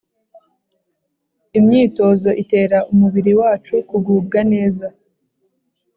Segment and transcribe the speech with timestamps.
[1.57, 4.87] imyitozo itera umubiri wacu kugubwa neza